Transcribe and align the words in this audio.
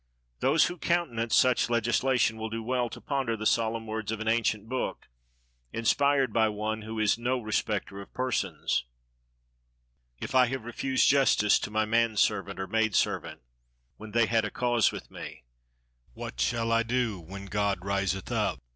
Those 0.39 0.65
who 0.65 0.79
countenance 0.79 1.35
such 1.35 1.69
legislation 1.69 2.37
will 2.37 2.49
do 2.49 2.63
well 2.63 2.89
to 2.89 2.99
ponder 2.99 3.37
the 3.37 3.45
solemn 3.45 3.85
words 3.85 4.11
of 4.11 4.19
an 4.19 4.27
ancient 4.27 4.67
book, 4.67 5.07
inspired 5.71 6.33
by 6.33 6.49
One 6.49 6.81
who 6.81 6.97
is 6.99 7.19
no 7.19 7.37
respecter 7.39 8.01
of 8.01 8.11
persons: 8.11 8.85
"If 10.19 10.33
I 10.33 10.47
have 10.47 10.65
refused 10.65 11.07
justice 11.07 11.59
to 11.59 11.69
my 11.69 11.85
man 11.85 12.17
servant 12.17 12.59
or 12.59 12.65
maid 12.65 12.95
servant, 12.95 13.41
When 13.97 14.09
they 14.09 14.25
had 14.25 14.43
a 14.43 14.49
cause 14.49 14.91
with 14.91 15.11
me, 15.11 15.43
What 16.15 16.41
shall 16.41 16.71
I 16.71 16.81
do 16.81 17.19
when 17.19 17.45
God 17.45 17.85
riseth 17.85 18.31
up? 18.31 18.57